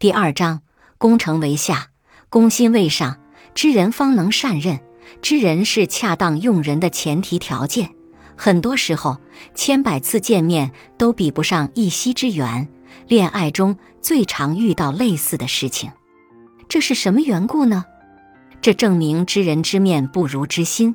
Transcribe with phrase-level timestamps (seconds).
[0.00, 0.62] 第二章，
[0.96, 1.88] 攻城为下，
[2.28, 3.18] 攻心为上，
[3.52, 4.78] 知人方能善任。
[5.20, 7.90] 知人是恰当用人的前提条件。
[8.36, 9.18] 很多时候，
[9.56, 12.68] 千百次见面都比不上一夕之缘。
[13.08, 15.90] 恋爱中最常遇到类似的事情，
[16.68, 17.84] 这是什么缘故呢？
[18.60, 20.94] 这证明知人知面不如知心。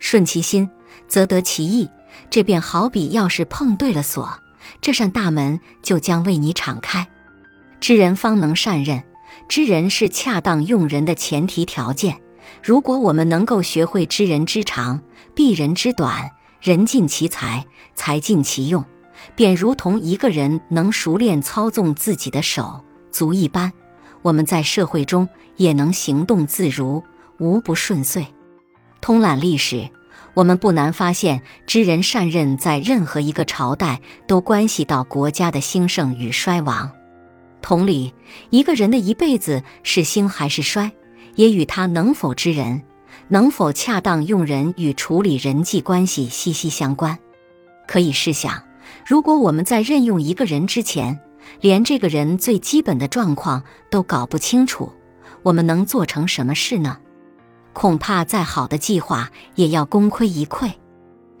[0.00, 0.68] 顺其心，
[1.06, 1.88] 则得其意。
[2.30, 4.40] 这便好比钥匙碰对了锁，
[4.80, 7.06] 这扇大门就将为你敞开。
[7.84, 9.04] 知人方能善任，
[9.46, 12.18] 知人是恰当用人的前提条件。
[12.62, 15.02] 如果我们能够学会知人之长，
[15.34, 16.30] 避人之短，
[16.62, 18.82] 人尽其才，才尽其用，
[19.36, 23.70] 便如同一个人能熟练操纵自己的手足一般，
[24.22, 27.04] 我们在社会中也能行动自如，
[27.38, 28.26] 无不顺遂。
[29.02, 29.90] 通览历史，
[30.32, 36.90] 我们不难发现，知人善任在任何一个朝代都关系到国家的兴盛与衰亡。
[37.64, 38.12] 同理，
[38.50, 40.92] 一个人的一辈子是兴还是衰，
[41.34, 42.82] 也与他能否知人、
[43.28, 47.18] 能否恰当用人与处理人际关系息息相关。
[47.88, 48.62] 可以试想，
[49.06, 51.18] 如果我们在任用一个人之前，
[51.62, 54.92] 连这个人最基本的状况都搞不清楚，
[55.42, 56.98] 我们能做成什么事呢？
[57.72, 60.70] 恐怕再好的计划也要功亏一篑。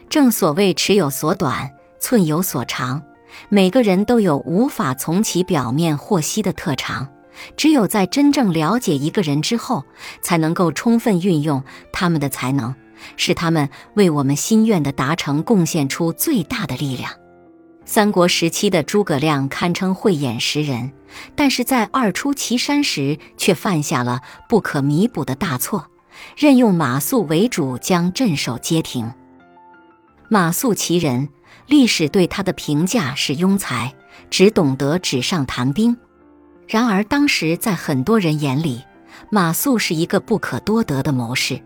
[0.08, 3.02] 正所谓尺有所短，寸有所长。
[3.48, 7.08] 每个人都有无法从其表面获悉的特长，
[7.56, 9.84] 只有在真正了解一个人之后，
[10.22, 11.62] 才能够充分运用
[11.92, 12.74] 他们的才能，
[13.16, 17.12] 使他们为我们心愿的达成贡献出最大的力量。
[17.86, 20.92] 三国时期的诸葛亮堪称慧眼识人，
[21.36, 25.88] 但是在二出祁山时却犯下了不可弥补的大错。
[26.36, 29.12] 任用马谡为主将镇守街亭。
[30.30, 31.28] 马谡其人，
[31.66, 33.94] 历史对他的评价是庸才，
[34.30, 35.96] 只懂得纸上谈兵。
[36.66, 38.82] 然而当时在很多人眼里，
[39.30, 41.60] 马谡是一个不可多得的谋士。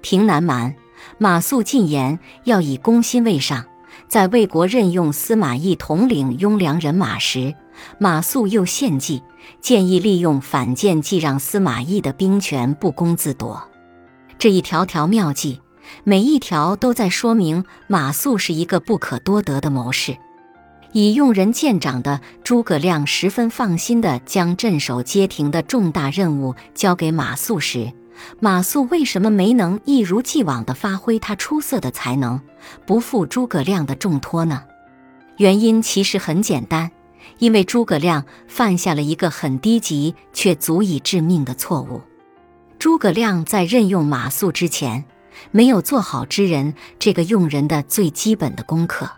[0.00, 0.74] 平南蛮，
[1.18, 3.64] 马谡进言要以攻心为上。
[4.06, 7.54] 在魏国任用司马懿统领雍凉人马时，
[7.98, 9.22] 马谡又献计，
[9.60, 13.68] 建议利用反间计让司马懿的兵权不攻自夺。
[14.38, 15.60] 这一条条妙计，
[16.04, 20.16] 每一条都在说明马谡是一个不可多得的谋士。
[20.92, 27.92] 以用人见长的诸葛亮十分放心地将镇守街亭的重大任务交给马谡时，
[28.40, 32.40] 马谡为什么没能一如既往地发挥他出色的才能，
[32.86, 34.64] 不负诸葛亮的重托呢？
[35.36, 36.90] 原因其实很简单，
[37.38, 42.00] 因为诸葛亮犯下了一个很低级却足以致命的错误。
[42.78, 45.04] 诸葛亮在任用马谡之前，
[45.50, 49.10] 没有做好知人这个用人的最基本的功课。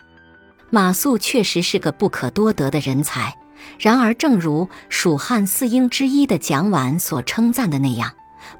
[0.71, 3.37] 马谡确实是个不可多得的人才，
[3.79, 8.13] 然而，正如蜀汉四英之一的蒋琬所称赞的那样，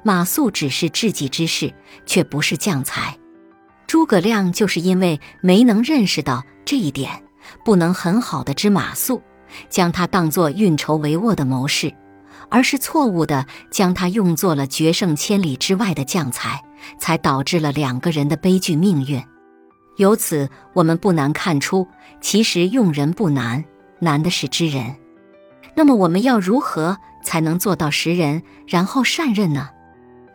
[0.03, 1.73] 马谡只是智计之士，
[2.05, 3.17] 却不是将才。
[3.87, 7.23] 诸葛亮就是因为没能认识到这一点，
[7.63, 9.21] 不能很好的知马谡，
[9.69, 11.93] 将他当作运筹帷幄的谋士。
[12.49, 16.61] 而是错误的将他用作了决胜千里之外的将才，
[16.99, 19.23] 才导致了两个人的悲剧命运。
[19.97, 21.87] 由此，我们不难看出，
[22.21, 23.63] 其实用人不难，
[23.99, 24.95] 难的是知人。
[25.75, 29.69] 那么，我们要如何才能做到识人，然后善任呢？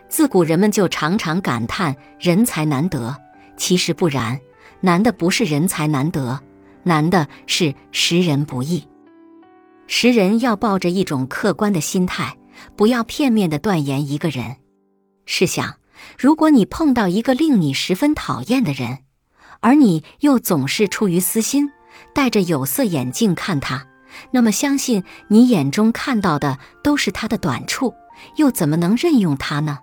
[0.09, 3.17] 自古人们就常常感叹人才难得，
[3.57, 4.39] 其实不然，
[4.81, 6.41] 难的不是人才难得，
[6.85, 8.87] 难的是识人不易。
[9.89, 12.37] 识人要抱着一种客观的心态，
[12.77, 14.57] 不要片面的断言一个人。
[15.27, 15.77] 试想，
[16.19, 18.99] 如果你碰到一个令你十分讨厌的人，
[19.61, 21.71] 而你又总是出于私心，
[22.15, 23.87] 戴着有色眼镜看他，
[24.33, 27.95] 那么相信你眼中看到的都是他的短处，
[28.37, 29.79] 又怎么能任用他呢？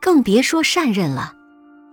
[0.00, 1.34] 更别说善任了。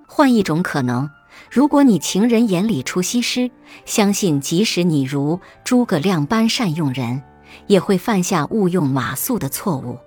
[0.08, 1.10] 换一种可能，
[1.50, 3.50] 如果你情人眼里出西施，
[3.86, 7.22] 相信即使你如诸葛亮般善用人。
[7.68, 9.98] 也会犯下误用马谡的错误。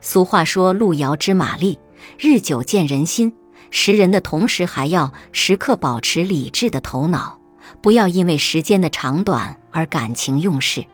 [0.00, 1.78] 俗话说：“路遥知马力，
[2.18, 3.32] 日久见人心。”
[3.70, 7.40] 识人的同时，还要时刻保持理智的头脑，
[7.82, 10.84] 不要因为时间的长短而感情用事。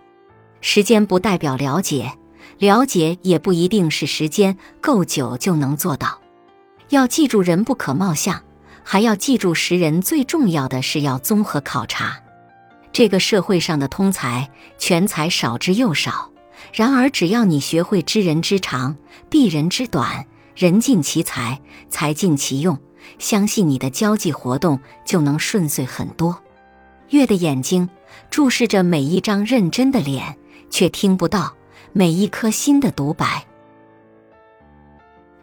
[0.63, 2.13] 时间不代表了解，
[2.59, 6.19] 了解也不一定是时间够久就能做到。
[6.89, 8.43] 要记住，人不可貌相，
[8.83, 10.01] 还要记住识人。
[10.01, 12.22] 最重要的是要综合考察。
[12.93, 14.49] 这个社会上的通才、
[14.79, 16.31] 全才少之又少。
[16.73, 18.97] 然而，只要你学会知人之长、
[19.29, 22.79] 避人之短，人尽其才，才尽其用，
[23.19, 26.39] 相信你的交际活动就能顺遂很多。
[27.11, 27.89] 月的眼睛
[28.31, 30.37] 注视着每一张认真的脸，
[30.71, 31.53] 却听不到
[31.93, 33.45] 每一颗心的独白。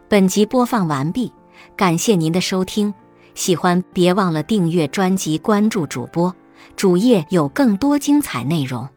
[0.08, 1.32] 本集播放完毕，
[1.76, 2.92] 感谢您的收听。
[3.36, 6.34] 喜欢别忘了订阅专辑，关注主播
[6.76, 8.88] 主页有更多精彩内容。